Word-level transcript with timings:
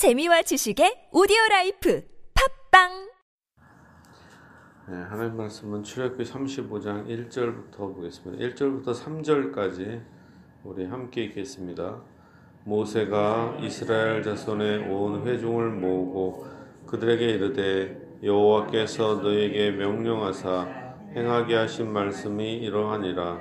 재미와 0.00 0.40
지식의 0.40 1.10
오디오 1.12 1.36
라이프 1.50 2.02
팟빵 2.32 2.88
네, 4.88 4.96
하나님 4.96 5.36
말씀은 5.36 5.82
출애굽기 5.82 6.24
35장 6.24 7.06
1절부터 7.06 7.94
보겠습니다. 7.94 8.42
1절부터 8.42 8.94
3절까지 8.94 10.02
우리 10.64 10.86
함께 10.86 11.24
읽겠습니다. 11.24 12.00
모세가 12.64 13.58
이스라엘 13.60 14.22
자손의 14.22 14.90
온 14.90 15.26
회중을 15.26 15.68
모으고 15.68 16.46
그들에게 16.86 17.22
이르되 17.22 18.00
여호와께서 18.22 19.16
너희에게 19.16 19.72
명령하사 19.72 20.96
행하게 21.14 21.56
하신 21.56 21.92
말씀이 21.92 22.54
이러하니라 22.56 23.38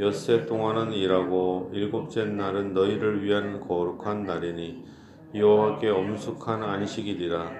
엿새 0.00 0.46
동안은 0.46 0.92
일하고 0.92 1.70
일곱째 1.72 2.24
날은 2.24 2.74
너희를 2.74 3.22
위한 3.22 3.60
거룩한 3.60 4.24
날이니 4.24 4.93
여호와께 5.34 5.88
엄숙한 5.88 6.62
안식일이라 6.62 7.50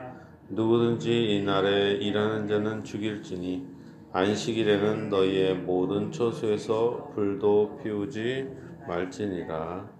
누구든지 0.50 1.34
이 1.34 1.44
날에 1.44 1.94
일하는 1.94 2.46
자는 2.46 2.84
죽일지니 2.84 3.66
안식일에는 4.12 5.08
너희의 5.08 5.56
모든 5.56 6.12
처소에서 6.12 7.10
불도 7.16 7.80
피우지 7.82 8.48
말지니라. 8.86 9.90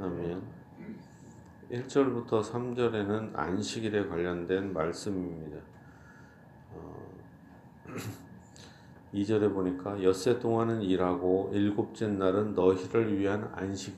아멘. 0.00 0.42
1절부터 1.72 2.42
3절에는 2.42 3.34
안식일에 3.34 4.06
관련된 4.06 4.74
말씀입니다. 4.74 5.60
어, 6.74 7.08
2절에 9.14 9.54
보니까 9.54 10.02
엿새 10.02 10.38
동안은 10.38 10.82
일하고 10.82 11.50
일곱째 11.54 12.06
날은 12.06 12.52
너희를 12.52 13.18
위한 13.18 13.50
안식 13.54 13.96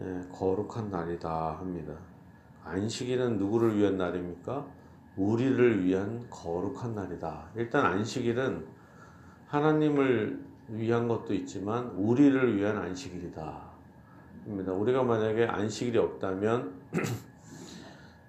예, 0.00 0.20
거룩한 0.32 0.90
날이다 0.90 1.58
합니다. 1.58 1.94
안식일은 2.64 3.38
누구를 3.38 3.76
위한 3.76 3.96
날입니까? 3.96 4.66
우리를 5.16 5.84
위한 5.84 6.26
거룩한 6.30 6.94
날이다. 6.94 7.50
일단 7.56 7.86
안식일은 7.86 8.66
하나님을 9.46 10.44
위한 10.68 11.06
것도 11.06 11.34
있지만 11.34 11.86
우리를 11.90 12.56
위한 12.56 12.78
안식일이다. 12.78 13.74
입니다. 14.46 14.72
우리가 14.72 15.02
만약에 15.02 15.46
안식일이 15.46 15.98
없다면 15.98 16.74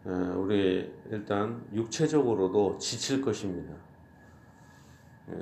우리 0.38 0.94
일단 1.10 1.66
육체적으로도 1.74 2.78
지칠 2.78 3.22
것입니다. 3.22 3.74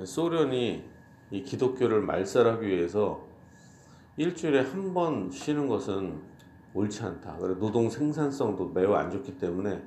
소련이 0.06 0.84
이 1.32 1.44
기독교를 1.44 2.02
말살하기 2.02 2.66
위해서 2.68 3.26
일주일에 4.18 4.62
한 4.62 4.94
번 4.94 5.30
쉬는 5.32 5.68
것은 5.68 6.22
옳지 6.74 7.04
않다. 7.04 7.38
그래 7.38 7.56
노동 7.60 7.90
생산성도 7.90 8.70
매우 8.70 8.94
안 8.94 9.12
좋기 9.12 9.38
때문에 9.38 9.82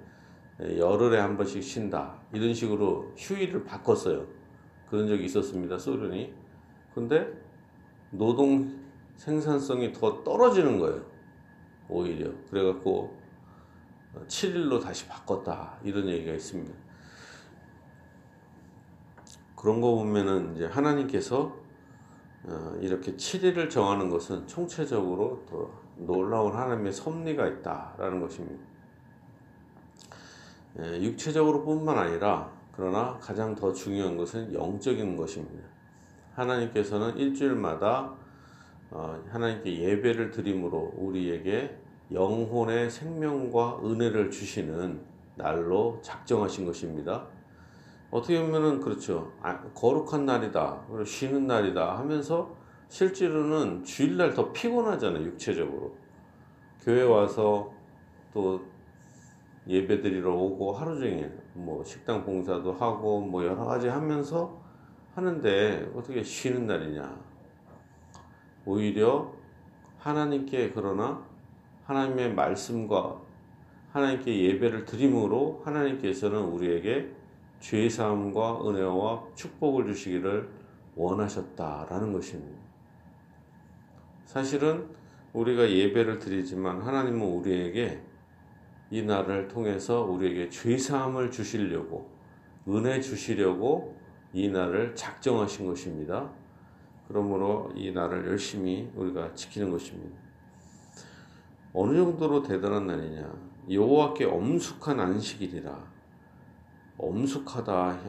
열흘에 0.61 1.19
한 1.19 1.37
번씩 1.37 1.63
쉰다. 1.63 2.15
이런 2.33 2.55
식으로 2.55 3.13
휴일을 3.17 3.65
바꿨어요. 3.65 4.27
그런 4.89 5.07
적이 5.07 5.25
있었습니다. 5.25 5.79
소련이. 5.79 6.33
근데 6.95 7.29
노동 8.11 8.81
생산성이 9.17 9.93
더 9.93 10.23
떨어지는 10.23 10.79
거예요. 10.79 11.05
오히려. 11.89 12.31
그래갖고 12.51 13.17
7일로 14.29 14.81
다시 14.81 15.07
바꿨다. 15.07 15.79
이런 15.83 16.09
얘기가 16.09 16.33
있습니다. 16.33 16.73
그런 19.55 19.81
거 19.81 19.95
보면은 19.95 20.55
이제 20.55 20.67
하나님께서 20.67 21.57
어, 22.45 22.79
이렇게 22.81 23.17
7일을 23.17 23.69
정하는 23.69 24.09
것은 24.09 24.47
총체적으로 24.47 25.45
더 25.49 25.86
놀라운 25.97 26.55
하나님의 26.55 26.93
섭리가 26.93 27.47
있다라는 27.47 28.21
것입니다. 28.21 28.65
예, 30.79 31.03
육체적으로 31.03 31.65
뿐만 31.65 31.97
아니라 31.99 32.51
그러나 32.73 33.19
가장 33.21 33.55
더 33.55 33.73
중요한 33.73 34.17
것은 34.17 34.53
영적인 34.53 35.17
것입니다. 35.17 35.67
하나님께서는 36.35 37.17
일주일마다 37.17 38.15
어, 38.91 39.23
하나님께 39.29 39.81
예배를 39.81 40.31
드림으로 40.31 40.93
우리에게 40.97 41.77
영혼의 42.13 42.91
생명과 42.91 43.81
은혜를 43.85 44.31
주시는 44.31 45.01
날로 45.35 45.99
작정하신 46.03 46.67
것입니다. 46.67 47.27
어떻게 48.11 48.41
보면은 48.41 48.81
그렇죠. 48.81 49.33
아, 49.43 49.61
거룩한 49.75 50.25
날이다. 50.25 50.83
쉬는 51.05 51.47
날이다 51.47 51.99
하면서 51.99 52.55
실제로는 52.89 53.85
주일날 53.85 54.35
더 54.35 54.53
피곤하잖아요. 54.53 55.25
육체적으로. 55.25 55.97
교회 56.83 57.03
와서 57.03 57.73
또 58.33 58.61
예배 59.67 60.01
드리러 60.01 60.35
오고 60.35 60.73
하루 60.73 60.99
종일 60.99 61.37
뭐 61.55 61.83
식당 61.83 62.25
봉사도 62.25 62.73
하고 62.73 63.21
뭐 63.21 63.45
여러 63.45 63.65
가지 63.65 63.89
하면서 63.89 64.61
하는데 65.15 65.91
어떻게 65.95 66.23
쉬는 66.23 66.67
날이냐. 66.67 67.19
오히려 68.65 69.33
하나님께 69.99 70.73
그러나 70.73 71.25
하나님의 71.85 72.35
말씀과 72.35 73.21
하나님께 73.93 74.45
예배를 74.45 74.85
드림으로 74.85 75.63
하나님께서는 75.65 76.39
우리에게 76.41 77.13
죄 77.61 77.89
사함과 77.89 78.69
은혜와 78.69 79.25
축복을 79.35 79.87
주시기를 79.87 80.49
원하셨다라는 80.95 82.13
것입니다. 82.13 82.61
사실은 84.27 84.89
우리가 85.33 85.71
예배를 85.71 86.19
드리지만 86.19 86.83
하나님은 86.83 87.21
우리에게 87.21 88.03
이 88.91 89.03
날을 89.03 89.49
통해서 89.49 90.03
우리에게 90.03 90.51
죄 90.51 90.77
사함을 90.77 91.31
주시려고 91.31 92.11
은혜 92.69 93.01
주시려고 93.01 93.97
이 94.33 94.49
날을 94.49 94.95
작정하신 94.95 95.67
것입니다. 95.67 96.31
그러므로 97.09 97.73
이 97.77 97.93
날을 97.93 98.27
열심히 98.27 98.91
우리가 98.97 99.33
지키는 99.35 99.71
것입니다. 99.71 100.19
어느 101.73 101.97
정도로 101.97 102.43
대단한 102.43 102.87
날이냐? 102.87 103.33
여호와께 103.71 104.25
엄숙한 104.25 104.99
안식일이라. 104.99 105.97
엄숙하다 106.99 108.01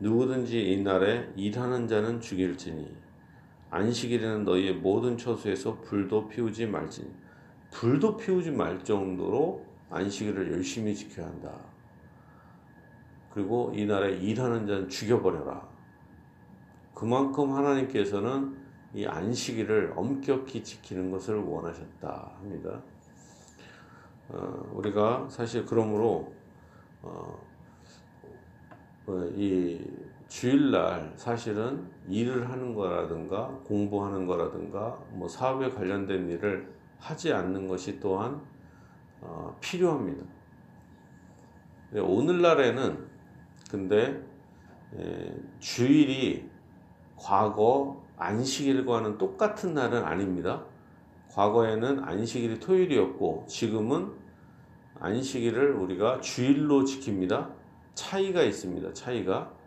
누구든지 0.00 0.72
이 0.72 0.82
날에 0.82 1.32
일하는 1.36 1.88
자는 1.88 2.20
죽일지니 2.20 3.11
안식일에는 3.72 4.44
너희의 4.44 4.74
모든 4.74 5.16
처소에서 5.16 5.80
불도 5.80 6.28
피우지 6.28 6.66
말지니 6.66 7.10
불도 7.70 8.18
피우지 8.18 8.50
말 8.50 8.84
정도로 8.84 9.64
안식일을 9.88 10.52
열심히 10.52 10.94
지켜야 10.94 11.26
한다. 11.26 11.58
그리고 13.32 13.72
이 13.74 13.86
날에 13.86 14.18
일하는 14.18 14.66
자는 14.66 14.88
죽여버려라. 14.90 15.66
그만큼 16.94 17.54
하나님께서는 17.54 18.54
이 18.92 19.06
안식일을 19.06 19.94
엄격히 19.96 20.62
지키는 20.62 21.10
것을 21.10 21.36
원하셨다 21.36 22.32
합니다. 22.40 22.82
어, 24.28 24.70
우리가 24.74 25.28
사실 25.30 25.64
그러므로 25.64 26.30
어, 27.00 27.38
어, 29.06 29.24
이 29.34 29.80
주일날 30.32 31.12
사실은 31.16 31.86
일을 32.08 32.48
하는 32.48 32.74
거라든가 32.74 33.48
공부하는 33.66 34.24
거라든가 34.24 34.98
뭐 35.10 35.28
사업에 35.28 35.68
관련된 35.68 36.26
일을 36.30 36.72
하지 36.98 37.34
않는 37.34 37.68
것이 37.68 38.00
또한 38.00 38.40
어, 39.20 39.54
필요합니다. 39.60 40.24
오늘날에는 41.94 43.06
근데 43.70 44.24
에, 44.96 45.36
주일이 45.58 46.48
과거 47.14 48.02
안식일과는 48.16 49.18
똑같은 49.18 49.74
날은 49.74 50.02
아닙니다. 50.02 50.64
과거에는 51.30 52.04
안식일이 52.04 52.58
토요일이었고 52.58 53.44
지금은 53.46 54.10
안식일을 54.98 55.72
우리가 55.74 56.22
주일로 56.22 56.84
지킵니다. 56.84 57.52
차이가 57.94 58.42
있습니다. 58.42 58.94
차이가 58.94 59.61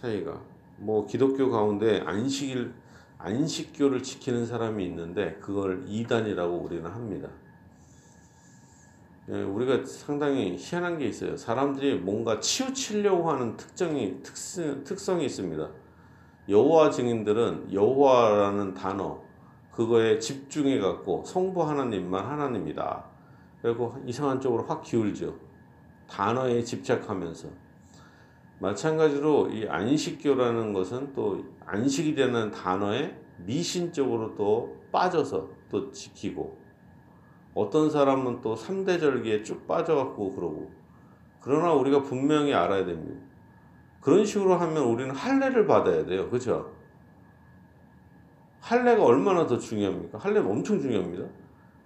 차이가 0.00 0.40
뭐 0.76 1.06
기독교 1.06 1.50
가운데 1.50 2.00
안식일 2.06 2.72
안식교를 3.18 4.02
지키는 4.02 4.46
사람이 4.46 4.84
있는데 4.86 5.34
그걸 5.40 5.84
이단이라고 5.88 6.56
우리는 6.56 6.88
합니다. 6.88 7.28
예, 9.28 9.42
우리가 9.42 9.84
상당히 9.84 10.56
희한한 10.56 10.98
게 10.98 11.06
있어요. 11.06 11.36
사람들이 11.36 11.96
뭔가 11.96 12.38
치우치려고 12.38 13.28
하는 13.28 13.56
특정이 13.56 14.22
특성, 14.22 14.84
특성이 14.84 15.26
있습니다. 15.26 15.68
여호와 16.48 16.90
증인들은 16.90 17.72
여호와라는 17.72 18.74
단어 18.74 19.20
그거에 19.72 20.20
집중해 20.20 20.78
갖고 20.78 21.24
성부 21.24 21.68
하나님만 21.68 22.24
하나님이다. 22.24 23.04
그리고 23.60 23.96
이상한 24.06 24.40
쪽으로 24.40 24.62
확 24.64 24.82
기울죠. 24.82 25.34
단어에 26.08 26.62
집착하면서 26.62 27.67
마찬가지로 28.60 29.50
이 29.50 29.68
안식교라는 29.68 30.72
것은 30.72 31.12
또 31.14 31.44
안식이라는 31.64 32.50
단어에 32.50 33.16
미신적으로 33.38 34.34
또 34.34 34.76
빠져서 34.90 35.48
또 35.70 35.90
지키고 35.92 36.58
어떤 37.54 37.90
사람은 37.90 38.40
또 38.40 38.54
3대 38.54 39.00
절기에 39.00 39.42
쭉 39.42 39.66
빠져갖고 39.66 40.34
그러고. 40.34 40.70
그러나 41.40 41.72
우리가 41.72 42.02
분명히 42.02 42.52
알아야 42.52 42.84
됩니다. 42.84 43.20
그런 44.00 44.24
식으로 44.24 44.54
하면 44.56 44.84
우리는 44.84 45.14
할례를 45.14 45.66
받아야 45.66 46.04
돼요. 46.04 46.30
그죠? 46.30 46.72
할례가 48.60 49.04
얼마나 49.04 49.46
더 49.46 49.58
중요합니까? 49.58 50.18
할례가 50.18 50.48
엄청 50.48 50.80
중요합니다. 50.80 51.24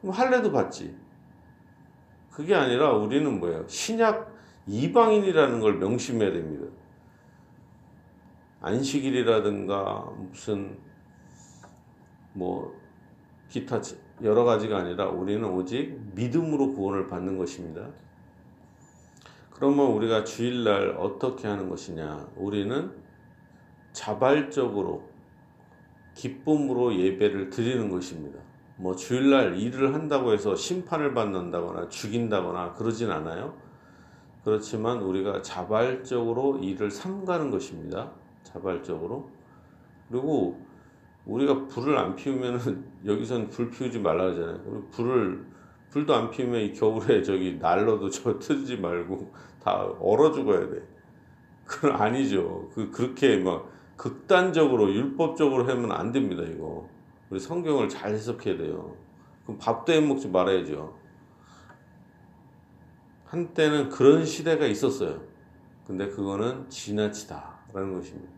그럼 0.00 0.14
할례도 0.14 0.52
받지. 0.52 0.94
그게 2.30 2.54
아니라 2.54 2.92
우리는 2.92 3.38
뭐예요? 3.38 3.66
신약 3.68 4.31
이방인이라는 4.66 5.60
걸 5.60 5.78
명심해야 5.78 6.32
됩니다. 6.32 6.66
안식일이라든가 8.60 10.12
무슨 10.16 10.78
뭐 12.32 12.80
기타 13.48 13.80
여러 14.22 14.44
가지가 14.44 14.78
아니라 14.78 15.08
우리는 15.08 15.44
오직 15.44 16.00
믿음으로 16.14 16.72
구원을 16.72 17.08
받는 17.08 17.36
것입니다. 17.36 17.88
그러면 19.50 19.86
우리가 19.92 20.24
주일날 20.24 20.96
어떻게 20.98 21.48
하는 21.48 21.68
것이냐? 21.68 22.28
우리는 22.36 22.92
자발적으로 23.92 25.08
기쁨으로 26.14 26.94
예배를 26.94 27.50
드리는 27.50 27.90
것입니다. 27.90 28.38
뭐 28.76 28.96
주일날 28.96 29.58
일을 29.58 29.94
한다고 29.94 30.32
해서 30.32 30.56
심판을 30.56 31.14
받는다거나 31.14 31.88
죽인다거나 31.88 32.72
그러진 32.72 33.10
않아요. 33.10 33.56
그렇지만 34.44 35.00
우리가 35.00 35.42
자발적으로 35.42 36.58
일을 36.58 36.90
삼가는 36.90 37.50
것입니다. 37.50 38.10
자발적으로. 38.42 39.30
그리고 40.08 40.60
우리가 41.26 41.66
불을 41.68 41.96
안 41.96 42.16
피우면은 42.16 42.84
여기선 43.06 43.48
불 43.50 43.70
피우지 43.70 44.00
말라 44.00 44.24
그러잖아요. 44.24 44.82
불을 44.90 45.46
불도 45.90 46.14
안 46.14 46.30
피우면 46.30 46.60
이 46.60 46.72
겨울에 46.72 47.22
저기 47.22 47.58
난로도 47.60 48.08
저 48.10 48.38
틀지 48.38 48.78
말고 48.78 49.32
다 49.62 49.84
얼어 50.00 50.32
죽어야 50.32 50.68
돼. 50.68 50.82
그건 51.64 51.92
아니죠. 51.92 52.68
그 52.74 52.90
그렇게 52.90 53.36
막 53.36 53.70
극단적으로 53.96 54.92
율법적으로 54.92 55.68
하면 55.68 55.92
안 55.92 56.10
됩니다. 56.10 56.42
이거 56.42 56.88
우리 57.30 57.38
성경을 57.38 57.88
잘 57.88 58.12
해석해야 58.12 58.56
돼요. 58.56 58.96
그럼 59.44 59.58
밥도 59.58 59.92
해 59.92 60.00
먹지 60.00 60.28
말아야죠. 60.28 61.01
한때는 63.32 63.88
그런 63.88 64.26
시대가 64.26 64.66
있었어요. 64.66 65.22
근데 65.86 66.06
그거는 66.06 66.68
지나치다라는 66.68 67.94
것입니다. 67.94 68.30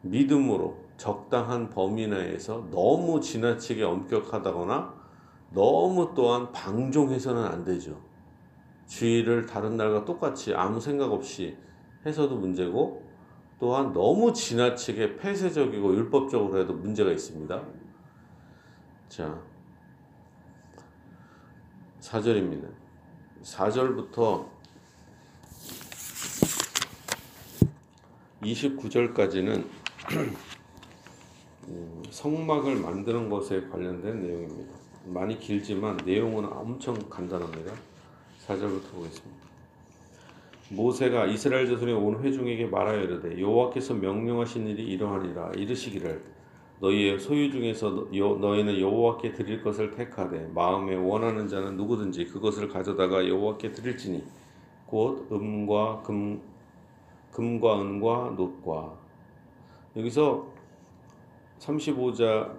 믿음으로 0.00 0.78
적당한 0.96 1.68
범위 1.68 2.06
내에서 2.06 2.66
너무 2.70 3.20
지나치게 3.20 3.82
엄격하다거나 3.82 4.94
너무 5.50 6.14
또한 6.16 6.50
방종해서는 6.50 7.44
안 7.44 7.64
되죠. 7.64 8.00
주의를 8.86 9.44
다른 9.44 9.76
날과 9.76 10.06
똑같이 10.06 10.54
아무 10.54 10.80
생각 10.80 11.12
없이 11.12 11.58
해서도 12.06 12.36
문제고 12.36 13.06
또한 13.60 13.92
너무 13.92 14.32
지나치게 14.32 15.16
폐쇄적이고 15.16 15.94
율법적으로 15.96 16.58
해도 16.60 16.72
문제가 16.72 17.10
있습니다. 17.10 17.62
자, 19.08 19.40
4절입니다. 22.00 22.68
4절부터 23.42 24.46
29절까지는 28.42 29.64
음, 31.68 32.02
성막을 32.10 32.76
만드는 32.76 33.28
것에 33.28 33.68
관련된 33.68 34.22
내용입니다. 34.22 34.74
많이 35.06 35.38
길지만 35.38 35.96
내용은 35.98 36.46
엄청 36.46 36.94
간단합니다. 37.08 37.72
4절부터 38.46 38.90
보겠습니다. 38.92 39.44
모세가 40.70 41.26
이스라엘 41.26 41.68
자손의 41.68 41.94
온 41.94 42.22
회중에게 42.22 42.66
말하여 42.66 43.02
이르되 43.02 43.40
여호와께서 43.40 43.94
명령하신 43.94 44.66
일이 44.66 44.84
이러하니라 44.84 45.52
이르시기를 45.56 46.33
너희의 46.80 47.18
소유 47.18 47.50
중에서 47.50 48.08
여, 48.16 48.34
너희는 48.34 48.78
여호와께 48.80 49.32
드릴 49.32 49.62
것을 49.62 49.90
택하되 49.92 50.50
마음에 50.54 50.94
원하는 50.96 51.48
자는 51.48 51.76
누구든지 51.76 52.26
그것을 52.26 52.68
가져다가 52.68 53.26
여호와께 53.28 53.72
드릴지니 53.72 54.24
곧 54.86 55.28
음과 55.30 56.02
금 56.02 56.40
금과 57.32 57.80
은과 57.80 58.34
놋과 58.36 58.96
여기서 59.96 60.46
35자 61.58 62.54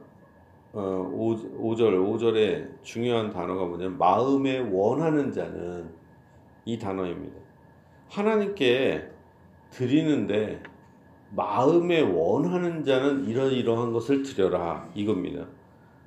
어, 0.74 0.80
5, 0.82 1.76
절 1.78 1.98
5절에 1.98 2.84
중요한 2.84 3.30
단어가 3.32 3.64
뭐냐면 3.66 3.98
마음에 3.98 4.60
원하는 4.60 5.32
자는 5.32 5.90
이 6.66 6.78
단어입니다. 6.78 7.38
하나님께 8.10 9.10
드리는데 9.70 10.62
마음에 11.32 12.02
원하는 12.02 12.84
자는 12.84 13.26
이러이러한 13.26 13.92
것을 13.92 14.24
드려라 14.24 14.88
이겁니다. 14.94 15.46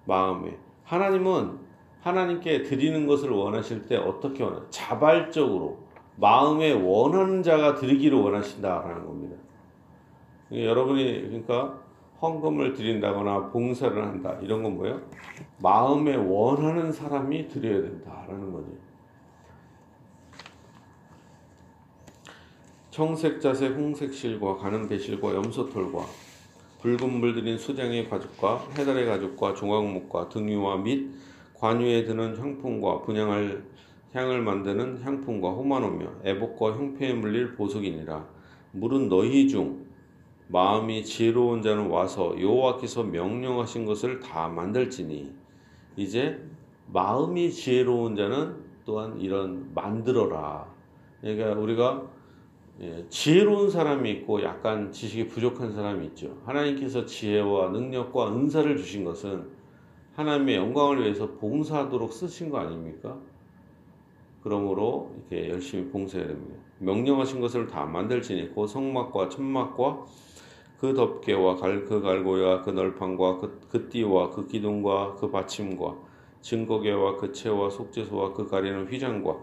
마음에 0.04 0.56
하나님은 0.84 1.58
하나님께 2.00 2.62
드리는 2.62 3.06
것을 3.06 3.30
원하실 3.30 3.86
때 3.86 3.96
어떻게 3.96 4.42
원하? 4.42 4.62
자발적으로 4.70 5.78
마음에 6.16 6.72
원하는 6.72 7.42
자가 7.42 7.74
드리기를 7.74 8.18
원하신다라는 8.18 9.06
겁니다. 9.06 9.36
여러분이 10.50 11.22
그러니까 11.28 11.78
헌금을 12.20 12.72
드린다거나 12.72 13.48
봉사를 13.50 14.02
한다 14.02 14.36
이런 14.42 14.62
건 14.62 14.76
뭐예요? 14.76 15.00
마음에 15.62 16.16
원하는 16.16 16.90
사람이 16.90 17.48
드려야 17.48 17.82
된다라는 17.82 18.52
거죠. 18.52 18.68
청색 22.98 23.40
자색 23.40 23.76
홍색 23.76 24.12
실과 24.12 24.56
가는 24.56 24.88
배실과 24.88 25.32
염소털과 25.32 26.04
붉은 26.82 27.20
물 27.20 27.32
들인 27.32 27.56
수장의 27.56 28.08
가죽과 28.08 28.70
해달의 28.76 29.06
가죽과 29.06 29.54
종각목과 29.54 30.28
등유와 30.28 30.78
및 30.78 31.08
관유에 31.54 32.02
드는 32.02 32.36
향품과 32.36 33.02
분양할 33.02 33.62
향을 34.14 34.42
만드는 34.42 35.00
향품과 35.00 35.48
호마노며 35.48 36.10
애복과 36.24 36.72
형패에 36.72 37.14
물릴 37.14 37.54
보석이니라 37.54 38.26
물은 38.72 39.08
너희 39.08 39.46
중 39.46 39.86
마음이 40.48 41.04
지혜로운 41.04 41.62
자는 41.62 41.86
와서 41.90 42.34
여호와께서 42.36 43.04
명령하신 43.04 43.86
것을 43.86 44.18
다 44.18 44.48
만들지니 44.48 45.32
이제 45.94 46.44
마음이 46.88 47.52
지혜로운 47.52 48.16
자는 48.16 48.56
또한 48.84 49.20
이런 49.20 49.72
만들어라. 49.72 50.66
그러니까 51.20 51.52
우리가 51.60 52.17
예, 52.80 53.04
지혜로운 53.08 53.70
사람이 53.70 54.08
있고 54.12 54.42
약간 54.42 54.92
지식이 54.92 55.28
부족한 55.28 55.72
사람이 55.72 56.06
있죠. 56.08 56.38
하나님께서 56.44 57.04
지혜와 57.04 57.70
능력과 57.70 58.32
은사를 58.32 58.76
주신 58.76 59.04
것은 59.04 59.48
하나님의 60.14 60.56
영광을 60.56 61.02
위해서 61.02 61.28
봉사하도록 61.32 62.12
쓰신 62.12 62.50
거 62.50 62.58
아닙니까? 62.58 63.18
그러므로 64.42 65.12
이렇게 65.16 65.50
열심히 65.50 65.90
봉사해야 65.90 66.28
됩니다. 66.28 66.60
명령하신 66.78 67.40
것을 67.40 67.66
다 67.66 67.84
만들지니 67.84 68.54
그 68.54 68.66
성막과 68.66 69.28
천막과 69.28 70.04
그 70.78 70.94
덮개와 70.94 71.56
갈, 71.56 71.84
그 71.84 72.00
갈고리와 72.00 72.62
그 72.62 72.70
널판과 72.70 73.38
그, 73.38 73.60
그 73.68 73.88
띠와 73.88 74.30
그 74.30 74.46
기둥과 74.46 75.16
그 75.16 75.28
받침과 75.30 75.96
증거개와 76.40 77.16
그 77.16 77.32
채와 77.32 77.70
속죄소와 77.70 78.32
그 78.32 78.48
가리는 78.48 78.86
휘장과 78.86 79.36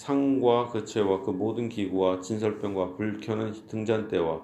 상과 0.00 0.70
그 0.70 0.82
채와 0.82 1.20
그 1.20 1.30
모든 1.30 1.68
기구와 1.68 2.22
진설병과 2.22 2.94
불 2.96 3.20
켜는 3.20 3.52
등잔대와 3.68 4.40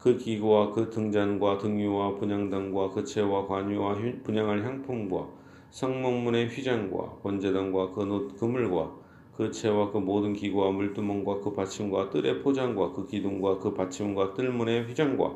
그 0.00 0.18
기구와 0.18 0.72
그 0.72 0.90
등잔과 0.90 1.58
등유와 1.58 2.16
분양단과 2.16 2.90
그 2.90 3.04
채와 3.04 3.46
관유와 3.46 3.96
분양할 4.24 4.64
향품과 4.64 5.28
성목문의 5.70 6.48
휘장과 6.48 7.18
번제단과 7.22 7.92
그 7.92 8.34
그물과 8.36 8.92
그 9.36 9.52
채와 9.52 9.92
그 9.92 9.98
모든 9.98 10.32
기구와 10.32 10.72
물두멍과 10.72 11.38
그 11.38 11.54
받침과 11.54 12.10
뜰의 12.10 12.42
포장과 12.42 12.90
그 12.90 13.06
기둥과 13.06 13.58
그 13.60 13.72
받침과 13.74 14.34
뜰문의 14.34 14.86
휘장과 14.88 15.32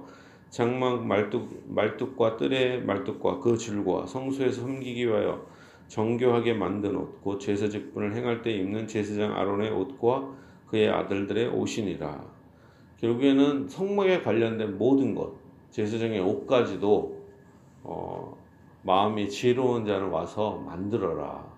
장막 0.50 1.06
말뚝, 1.06 1.62
말뚝과 1.68 2.36
뜰의 2.36 2.82
말뚝과 2.82 3.38
그 3.38 3.56
줄과 3.56 4.06
성소에서 4.06 4.62
섬기기 4.62 5.06
위하여 5.06 5.46
정교하게 5.88 6.54
만든 6.54 6.96
옷, 6.96 7.22
곧 7.22 7.38
제사 7.38 7.68
직분을 7.68 8.14
행할 8.14 8.42
때 8.42 8.50
입는 8.50 8.86
제사장 8.86 9.36
아론의 9.36 9.70
옷과 9.70 10.32
그의 10.66 10.88
아들들의 10.88 11.48
옷이니라. 11.48 12.24
결국에는 12.98 13.68
성막에 13.68 14.22
관련된 14.22 14.78
모든 14.78 15.14
것, 15.14 15.34
제사장의 15.70 16.20
옷까지도 16.20 17.16
어, 17.84 18.36
마음이 18.82 19.28
지혜로운 19.28 19.84
자는 19.84 20.08
와서 20.08 20.56
만들어라. 20.66 21.56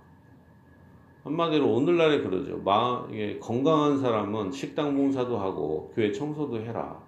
한마디로 1.25 1.71
오늘날에 1.73 2.23
그러죠. 2.23 2.59
마음, 2.59 3.39
건강한 3.41 3.99
사람은 3.99 4.51
식당 4.51 4.97
봉사도 4.97 5.39
하고 5.39 5.93
교회 5.95 6.11
청소도 6.11 6.61
해라. 6.61 7.01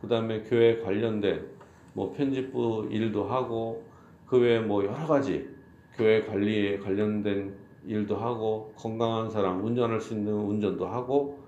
그 0.00 0.08
다음에 0.08 0.42
교회 0.42 0.80
관련된 0.80 1.46
뭐 1.94 2.12
편집부 2.12 2.88
일도 2.90 3.24
하고 3.24 3.84
그 4.26 4.38
외에 4.38 4.60
뭐 4.60 4.84
여러 4.84 5.06
가지 5.06 5.53
교회 5.96 6.24
관리에 6.24 6.78
관련된 6.78 7.54
일도 7.86 8.16
하고 8.16 8.72
건강한 8.76 9.30
사람 9.30 9.64
운전할 9.64 10.00
수 10.00 10.14
있는 10.14 10.32
운전도 10.32 10.86
하고 10.86 11.38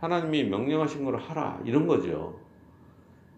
하나님이 0.00 0.44
명령하신 0.44 1.04
걸 1.04 1.16
하라 1.16 1.60
이런 1.64 1.86
거죠. 1.86 2.40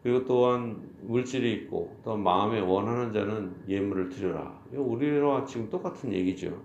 그리고 0.03 0.25
또한 0.25 0.83
물질이 1.03 1.53
있고 1.55 1.97
또 2.05 2.17
마음에 2.17 2.61
원하는 2.61 3.13
자는 3.13 3.55
예물을 3.69 4.09
드려라. 4.09 4.59
우리와 4.73 5.45
지금 5.45 5.69
똑같은 5.71 6.13
얘기죠. 6.13 6.61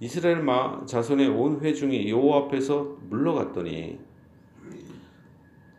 이스라엘 0.00 0.42
자손의 0.86 1.28
온 1.28 1.60
회중이 1.60 2.10
여호와 2.10 2.44
앞에서 2.44 2.96
물러갔더니 3.10 3.98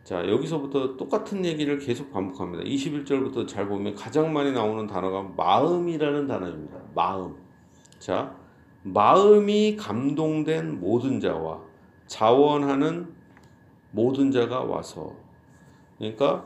자 0.04 0.28
여기서부터 0.28 0.96
똑같은 0.96 1.44
얘기를 1.44 1.78
계속 1.78 2.12
반복합니다. 2.12 2.64
21절부터 2.64 3.46
잘 3.46 3.68
보면 3.68 3.94
가장 3.94 4.32
많이 4.32 4.50
나오는 4.52 4.86
단어가 4.86 5.22
마음이라는 5.36 6.26
단어입니다. 6.26 6.78
마음. 6.94 7.36
자 8.00 8.34
마음이 8.82 9.76
감동된 9.76 10.80
모든 10.80 11.20
자와 11.20 11.60
자원하는 12.06 13.14
모든 13.92 14.32
자가 14.32 14.64
와서 14.64 15.12
그러니까 15.98 16.44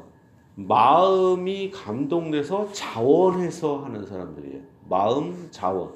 마음이 0.54 1.70
감동돼서 1.70 2.70
자원해서 2.72 3.84
하는 3.84 4.04
사람들이에요. 4.04 4.60
마음 4.88 5.48
자원. 5.50 5.92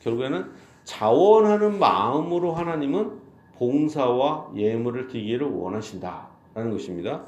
결국에는 0.00 0.50
자원하는 0.84 1.78
마음으로 1.78 2.52
하나님은 2.52 3.20
봉사와 3.58 4.52
예물을 4.54 5.08
드리기를 5.08 5.46
원하신다 5.46 6.35
라는 6.56 6.72
것입니다. 6.72 7.22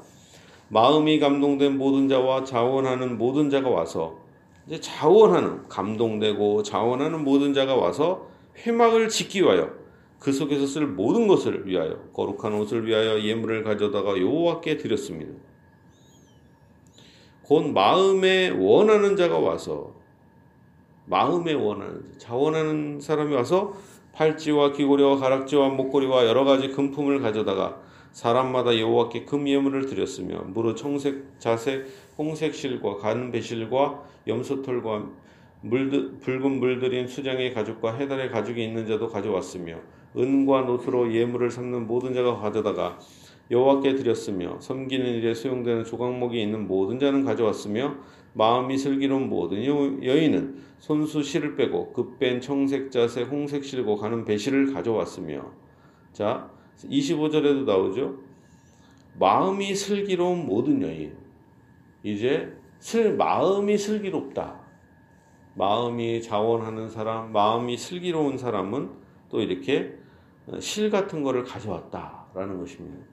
마음이 0.69 1.19
감동된 1.19 1.77
모든 1.77 2.09
자와 2.09 2.43
자원하는 2.43 3.19
모든 3.19 3.51
자가 3.51 3.69
와서 3.69 4.17
이제 4.65 4.79
자원하는 4.79 5.67
감동되고 5.67 6.63
자원하는 6.63 7.23
모든 7.23 7.53
자가 7.53 7.75
와서 7.75 8.27
회막을 8.57 9.07
짓기 9.07 9.43
위하여 9.43 9.69
그 10.19 10.31
속에서 10.31 10.65
쓸 10.65 10.87
모든 10.87 11.27
것을 11.27 11.67
위하여 11.67 11.99
거룩한 12.11 12.55
옷을 12.55 12.87
위하여 12.87 13.21
예물을 13.21 13.63
가져다가 13.63 14.19
여호와께 14.19 14.77
드렸습니다. 14.77 15.31
곧 17.43 17.67
마음에 17.71 18.49
원하는 18.49 19.15
자가 19.15 19.37
와서 19.37 19.93
마음에 21.05 21.53
원하는 21.53 22.03
자원하는 22.17 22.99
사람이 22.99 23.35
와서 23.35 23.73
팔찌와 24.13 24.73
귀고리와 24.73 25.17
가락지와 25.17 25.69
목걸이와 25.69 26.25
여러 26.25 26.45
가지 26.45 26.69
금품을 26.69 27.21
가져다가 27.21 27.88
사람마다 28.11 28.77
여호와께 28.77 29.25
금 29.25 29.47
예물을 29.47 29.85
드렸으며 29.85 30.43
무릇 30.47 30.75
청색 30.77 31.39
자색 31.39 31.85
홍색 32.17 32.53
실과 32.53 32.97
간 32.97 33.31
배실과 33.31 34.03
염소털과 34.27 35.07
물드, 35.61 36.19
붉은 36.19 36.59
물들인 36.59 37.07
수장의 37.07 37.53
가죽과 37.53 37.95
해달의 37.95 38.31
가죽이 38.31 38.63
있는 38.63 38.87
자도 38.87 39.09
가져왔으며 39.09 39.77
은과 40.17 40.61
노트로 40.61 41.13
예물을 41.13 41.51
삼는 41.51 41.85
모든 41.85 42.13
자가 42.13 42.37
가져다가 42.37 42.97
여호와께 43.51 43.95
드렸으며 43.95 44.59
섬기는 44.59 45.05
일에 45.05 45.33
수용되는 45.33 45.83
조각목이 45.83 46.41
있는 46.41 46.67
모든 46.67 46.99
자는 46.99 47.25
가져왔으며 47.25 47.95
마음이 48.33 48.77
슬기로운 48.77 49.27
모든 49.27 49.65
여인은 49.65 50.59
손수 50.77 51.23
실을 51.23 51.55
빼고 51.55 51.93
급뺀 51.93 52.41
청색 52.41 52.91
자색 52.91 53.29
홍색 53.29 53.65
실고 53.65 53.97
가는 53.97 54.23
배실을 54.23 54.73
가져왔으며 54.73 55.51
자 56.13 56.49
25절에도 56.87 57.65
나오죠? 57.65 58.17
마음이 59.19 59.75
슬기로운 59.75 60.45
모든 60.45 60.81
여인. 60.81 61.13
이제 62.03 62.53
슬 62.79 63.15
마음이 63.15 63.77
슬기롭다. 63.77 64.59
마음이 65.55 66.21
자원하는 66.21 66.89
사람 66.89 67.33
마음이 67.33 67.75
슬기로운 67.75 68.37
사람은 68.37 68.91
또 69.29 69.41
이렇게 69.41 69.93
실 70.59 70.89
같은 70.89 71.23
거를 71.23 71.43
가져왔다라는 71.43 72.57
것입니다. 72.59 73.05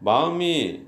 마음이 0.00 0.82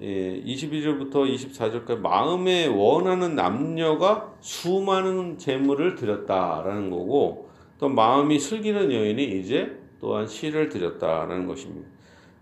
21절부터 0.00 1.28
예, 1.28 1.34
24절까지 1.36 2.00
마음에 2.00 2.66
원하는 2.66 3.36
남녀가 3.36 4.34
수많은 4.40 5.38
재물을 5.38 5.94
드렸다라는 5.94 6.90
거고 6.90 7.50
또 7.78 7.88
마음이 7.88 8.38
슬기는 8.38 8.92
여인이 8.92 9.22
이제 9.38 9.79
또한 10.00 10.26
시를 10.26 10.68
드렸다라는 10.68 11.46
것입니다. 11.46 11.88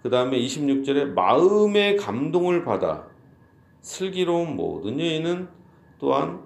그 0.03 0.11
다음에 0.11 0.39
26절에 0.39 1.13
마음의 1.13 1.97
감동을 1.97 2.65
받아 2.65 3.07
슬기로운 3.81 4.57
모든 4.57 4.99
여인은 5.01 5.49
또한 5.99 6.41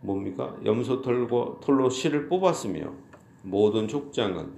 뭡니까? 0.00 0.56
염소 0.64 1.02
털고 1.02 1.60
털로 1.60 1.90
실을 1.90 2.28
뽑았으며 2.28 2.92
모든 3.42 3.88
족장은 3.88 4.52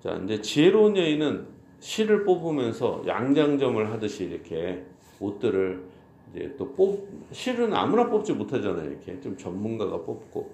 자 0.00 0.20
이제 0.24 0.40
지혜로운 0.40 0.96
여인은 0.96 1.46
실을 1.80 2.24
뽑으면서 2.24 3.02
양장점을 3.06 3.92
하듯이 3.92 4.24
이렇게 4.24 4.84
옷들을 5.20 5.84
이제 6.34 6.54
또 6.58 6.72
뽑, 6.72 7.08
실은 7.30 7.72
아무나 7.74 8.08
뽑지 8.08 8.32
못하잖아요. 8.32 8.90
이렇게 8.90 9.20
좀 9.20 9.36
전문가가 9.36 9.98
뽑고, 10.02 10.50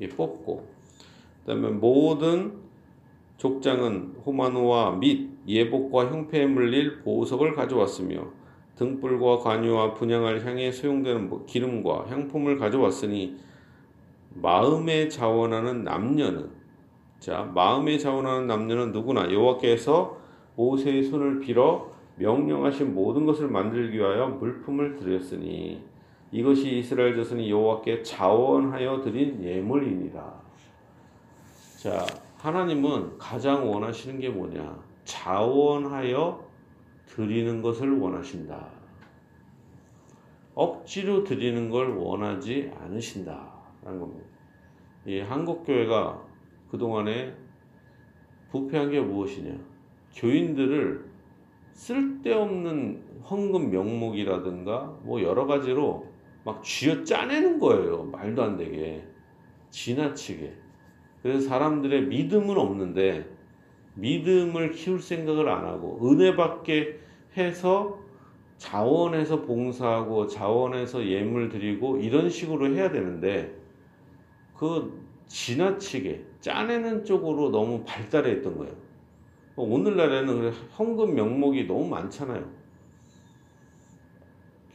이 0.00 0.08
뽑고. 0.08 0.66
그 1.44 1.46
다음에 1.46 1.70
모든 1.70 2.65
족장은 3.36 4.16
호마노와 4.24 4.92
및 4.92 5.30
예복과 5.46 6.10
형패에 6.10 6.46
물릴 6.46 7.00
보석을 7.00 7.54
가져왔으며 7.54 8.24
등불과 8.76 9.38
관유와 9.38 9.94
분양을 9.94 10.44
향해 10.46 10.70
소용되는 10.70 11.46
기름과 11.46 12.06
향품을 12.08 12.58
가져왔으니 12.58 13.36
마음에 14.34 15.08
자원하는 15.08 15.84
남녀는 15.84 16.50
자 17.18 17.50
마음에 17.54 17.96
자원하는 17.96 18.46
남녀는 18.46 18.92
누구나 18.92 19.30
여호와께서 19.32 20.18
모세의 20.56 21.04
손을 21.04 21.40
빌어 21.40 21.90
명령하신 22.16 22.94
모든 22.94 23.26
것을 23.26 23.48
만들기 23.48 23.98
위하여 23.98 24.28
물품을 24.28 24.96
드렸으니 24.96 25.82
이것이 26.32 26.78
이스라엘 26.78 27.16
자손이 27.16 27.50
여호와께 27.50 28.02
자원하여 28.02 29.00
드린 29.02 29.42
예물이니라. 29.42 30.46
자, 31.78 32.04
하나님은 32.38 33.18
가장 33.18 33.70
원하시는 33.70 34.20
게 34.20 34.28
뭐냐? 34.28 34.78
자원하여 35.04 36.46
드리는 37.06 37.62
것을 37.62 37.98
원하신다. 37.98 38.68
억지로 40.54 41.24
드리는 41.24 41.70
걸 41.70 41.96
원하지 41.96 42.72
않으신다 42.80 43.52
라는 43.82 44.00
겁니다. 44.00 44.26
이 45.04 45.20
한국 45.20 45.64
교회가 45.64 46.22
그동안에 46.70 47.34
부패한 48.50 48.90
게 48.90 49.00
무엇이냐? 49.00 49.58
교인들을 50.14 51.04
쓸데없는 51.72 53.22
헌금 53.28 53.70
명목이라든가 53.70 54.98
뭐 55.02 55.22
여러 55.22 55.46
가지로 55.46 56.06
막 56.44 56.62
쥐어 56.62 57.04
짜내는 57.04 57.58
거예요. 57.58 58.04
말도 58.04 58.42
안 58.42 58.56
되게. 58.56 59.06
지나치게. 59.70 60.65
그래서 61.26 61.48
사람들의 61.48 62.06
믿음은 62.06 62.56
없는데 62.56 63.28
믿음을 63.94 64.70
키울 64.70 65.00
생각을 65.00 65.48
안 65.48 65.64
하고 65.64 65.98
은혜 66.08 66.36
받게 66.36 67.00
해서 67.36 67.98
자원해서 68.58 69.42
봉사하고 69.42 70.28
자원해서 70.28 71.04
예물 71.04 71.48
드리고 71.48 71.96
이런 71.96 72.30
식으로 72.30 72.72
해야 72.72 72.92
되는데 72.92 73.52
그 74.56 75.04
지나치게 75.26 76.24
짜내는 76.40 77.04
쪽으로 77.04 77.50
너무 77.50 77.82
발달해 77.84 78.30
있던 78.34 78.56
거예요. 78.58 78.72
오늘날에는 79.56 80.52
현금 80.76 81.16
명목이 81.16 81.66
너무 81.66 81.88
많잖아요. 81.88 82.48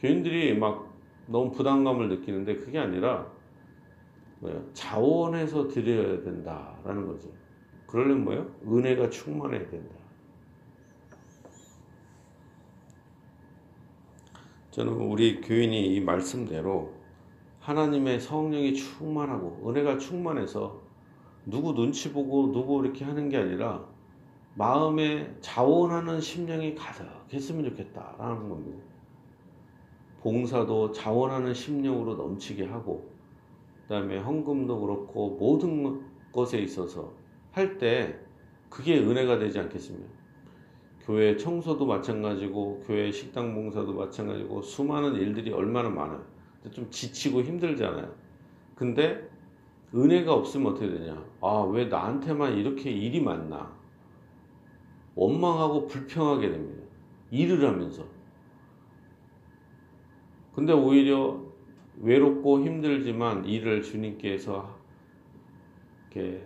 교인들이 0.00 0.54
막 0.58 0.92
너무 1.26 1.50
부담감을 1.50 2.10
느끼는데 2.10 2.56
그게 2.56 2.78
아니라 2.78 3.26
뭐야 4.42 4.60
자원해서 4.72 5.68
드려야 5.68 6.20
된다라는 6.22 7.06
거죠. 7.06 7.28
그러려면 7.86 8.24
뭐예요? 8.24 8.50
은혜가 8.66 9.08
충만해야 9.08 9.68
된다. 9.68 9.94
저는 14.72 14.94
우리 14.94 15.40
교인이 15.40 15.94
이 15.94 16.00
말씀대로 16.00 16.92
하나님의 17.60 18.18
성령이 18.20 18.74
충만하고 18.74 19.68
은혜가 19.68 19.98
충만해서 19.98 20.80
누구 21.46 21.74
눈치 21.74 22.12
보고 22.12 22.50
누구 22.50 22.82
이렇게 22.82 23.04
하는 23.04 23.28
게 23.28 23.36
아니라 23.36 23.84
마음에 24.54 25.36
자원하는 25.40 26.20
심령이 26.20 26.74
가득했으면 26.74 27.64
좋겠다라는 27.70 28.48
겁니다. 28.48 28.82
봉사도 30.20 30.92
자원하는 30.92 31.54
심령으로 31.54 32.14
넘치게 32.14 32.66
하고 32.66 33.11
그다음에 33.82 34.18
헌금도 34.18 34.80
그렇고 34.80 35.36
모든 35.38 36.02
것에 36.32 36.58
있어서 36.58 37.12
할 37.52 37.78
때 37.78 38.18
그게 38.70 38.98
은혜가 38.98 39.38
되지 39.38 39.58
않겠습니까? 39.60 40.08
교회 41.00 41.36
청소도 41.36 41.84
마찬가지고 41.86 42.82
교회 42.86 43.10
식당 43.10 43.54
봉사도 43.54 43.92
마찬가지고 43.92 44.62
수많은 44.62 45.14
일들이 45.16 45.52
얼마나 45.52 45.90
많아요. 45.90 46.24
좀 46.70 46.88
지치고 46.90 47.42
힘들잖아요. 47.42 48.14
근데 48.76 49.28
은혜가 49.94 50.32
없으면 50.32 50.72
어떻게 50.72 50.88
되냐? 50.88 51.22
아, 51.40 51.60
왜 51.70 51.86
나한테만 51.86 52.56
이렇게 52.56 52.90
일이 52.90 53.20
많나? 53.20 53.70
원망하고 55.14 55.86
불평하게 55.86 56.50
됩니다. 56.50 56.82
일을 57.30 57.66
하면서. 57.68 58.06
근데 60.54 60.72
오히려 60.72 61.42
외롭고 62.00 62.64
힘들지만 62.64 63.44
일을 63.44 63.82
주님께서 63.82 64.78
이렇게 66.10 66.44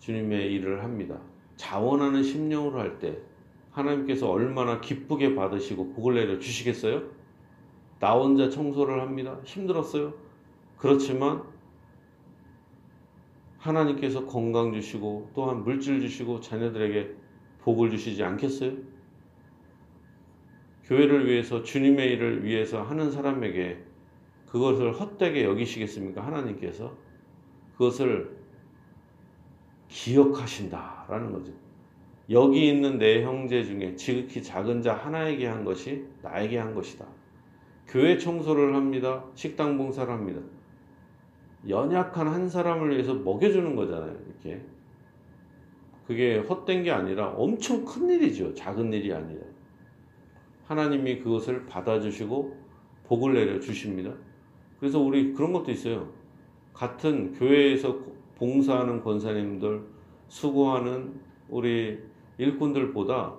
주님의 0.00 0.52
일을 0.52 0.82
합니다. 0.82 1.20
자원하는 1.56 2.22
심령으로 2.22 2.78
할 2.78 2.98
때 2.98 3.18
하나님께서 3.72 4.28
얼마나 4.30 4.80
기쁘게 4.80 5.34
받으시고 5.34 5.92
복을 5.92 6.14
내려 6.14 6.38
주시겠어요? 6.38 7.02
나 8.00 8.12
혼자 8.14 8.48
청소를 8.48 9.00
합니다. 9.00 9.38
힘들었어요. 9.44 10.14
그렇지만 10.76 11.42
하나님께서 13.58 14.26
건강 14.26 14.72
주시고 14.72 15.30
또한 15.34 15.62
물질 15.64 16.00
주시고 16.00 16.40
자녀들에게 16.40 17.14
복을 17.60 17.90
주시지 17.90 18.22
않겠어요? 18.22 18.72
교회를 20.84 21.26
위해서 21.26 21.62
주님의 21.62 22.12
일을 22.12 22.44
위해서 22.44 22.82
하는 22.82 23.10
사람에게 23.10 23.84
그것을 24.50 24.92
헛되게 24.92 25.44
여기시겠습니까? 25.44 26.24
하나님께서 26.24 26.96
그것을 27.72 28.36
기억하신다라는 29.88 31.32
거죠. 31.32 31.52
여기 32.30 32.68
있는 32.68 32.98
내 32.98 33.22
형제 33.22 33.64
중에 33.64 33.94
지극히 33.96 34.42
작은 34.42 34.82
자 34.82 34.94
하나에게 34.94 35.46
한 35.46 35.64
것이 35.64 36.04
나에게 36.22 36.58
한 36.58 36.74
것이다. 36.74 37.06
교회 37.86 38.18
청소를 38.18 38.74
합니다. 38.74 39.24
식당 39.34 39.78
봉사를 39.78 40.12
합니다. 40.12 40.40
연약한 41.66 42.28
한 42.28 42.48
사람을 42.48 42.90
위해서 42.90 43.14
먹여주는 43.14 43.74
거잖아요. 43.74 44.14
이렇게. 44.26 44.62
그게 46.06 46.38
헛된 46.38 46.82
게 46.84 46.90
아니라 46.90 47.30
엄청 47.30 47.84
큰 47.84 48.08
일이죠. 48.10 48.54
작은 48.54 48.92
일이 48.92 49.12
아니라. 49.12 49.40
하나님이 50.66 51.20
그것을 51.20 51.64
받아주시고 51.66 52.56
복을 53.04 53.34
내려 53.34 53.58
주십니다. 53.58 54.12
그래서 54.78 55.00
우리 55.00 55.32
그런 55.32 55.52
것도 55.52 55.70
있어요. 55.70 56.08
같은 56.72 57.32
교회에서 57.32 57.98
봉사하는 58.36 59.02
권사님들, 59.02 59.82
수고하는 60.28 61.20
우리 61.48 61.98
일꾼들보다 62.38 63.34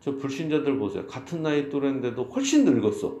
저 0.00 0.16
불신자들 0.16 0.78
보세요. 0.78 1.06
같은 1.06 1.42
나이 1.42 1.68
또래인데도 1.68 2.24
훨씬 2.24 2.64
늙었어. 2.64 3.16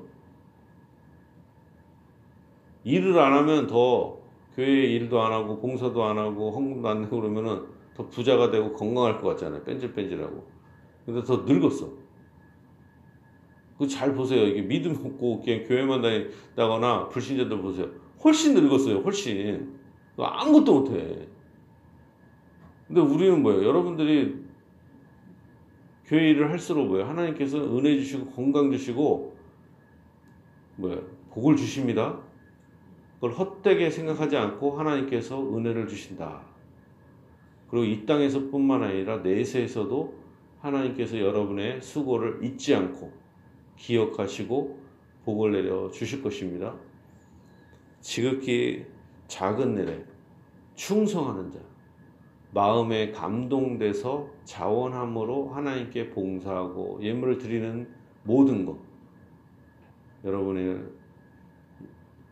일을 2.84 3.18
안 3.18 3.32
하면 3.32 3.66
더 3.66 4.18
교회 4.54 4.84
일도 4.84 5.20
안 5.20 5.32
하고 5.32 5.58
봉사도 5.58 6.04
안 6.04 6.18
하고 6.18 6.50
헌금도 6.52 6.88
안 6.88 7.02
내고 7.02 7.20
그러면은 7.20 7.64
더 7.94 8.06
부자가 8.08 8.50
되고 8.50 8.72
건강할 8.74 9.20
것 9.20 9.30
같잖아요. 9.30 9.64
뺀질뺀질하고. 9.64 10.46
근데 11.04 11.22
더 11.24 11.38
늙었어. 11.38 11.90
그 13.78 13.86
잘 13.86 14.14
보세요. 14.14 14.46
이게 14.46 14.62
믿음 14.62 14.92
없고 14.92 15.42
그냥 15.42 15.64
교회만 15.64 16.00
다니다거나 16.00 17.08
불신자들 17.08 17.60
보세요. 17.60 17.90
훨씬 18.24 18.54
늙었어요. 18.54 19.00
훨씬. 19.00 19.76
아무것도 20.16 20.80
못해. 20.80 21.28
근데 22.86 23.00
우리는 23.00 23.42
뭐예요? 23.42 23.64
여러분들이 23.64 24.46
교회 26.06 26.30
일을 26.30 26.50
할수록 26.50 26.86
뭐예요? 26.86 27.06
하나님께서 27.06 27.58
은혜 27.76 27.96
주시고 27.96 28.30
건강 28.30 28.70
주시고 28.70 29.36
뭐예요? 30.76 31.02
복을 31.30 31.56
주십니다. 31.56 32.18
그걸 33.16 33.32
헛되게 33.32 33.90
생각하지 33.90 34.36
않고 34.36 34.78
하나님께서 34.78 35.54
은혜를 35.54 35.88
주신다. 35.88 36.42
그리고 37.68 37.84
이 37.84 38.06
땅에서뿐만 38.06 38.84
아니라 38.84 39.18
내세에서도 39.18 40.14
하나님께서 40.60 41.18
여러분의 41.18 41.82
수고를 41.82 42.42
잊지 42.42 42.74
않고 42.74 43.25
기억하시고 43.76 44.78
복을 45.24 45.52
내려 45.52 45.90
주실 45.90 46.22
것입니다. 46.22 46.74
지극히 48.00 48.86
작은 49.28 49.76
일에 49.76 50.04
충성하는 50.74 51.50
자, 51.50 51.58
마음에 52.52 53.10
감동돼서 53.10 54.30
자원함으로 54.44 55.48
하나님께 55.48 56.10
봉사하고 56.10 57.00
예물을 57.02 57.38
드리는 57.38 57.88
모든 58.22 58.64
것, 58.64 58.78
여러분의 60.24 60.82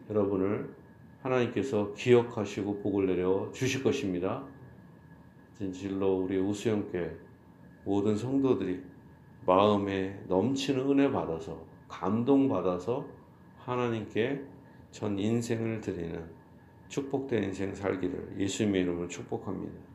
여러분을 0.09 0.75
하나님께서 1.23 1.93
기억하시고 1.95 2.81
복을 2.81 3.07
내려 3.07 3.51
주실 3.53 3.83
것입니다. 3.83 4.45
진실로 5.55 6.19
우리 6.19 6.39
우수영교회 6.39 7.17
모든 7.85 8.17
성도들이 8.17 8.83
마음에 9.47 10.19
넘치는 10.29 10.91
은혜 10.91 11.11
받아서 11.11 11.65
감동 11.89 12.49
받아서 12.49 13.07
하나님께 13.59 14.43
전 14.91 15.19
인생을 15.19 15.81
드리는 15.81 16.25
축복된 16.89 17.45
인생 17.45 17.75
살기를 17.75 18.37
예수님의 18.39 18.83
이름으로 18.83 19.09
축복합니다. 19.09 19.94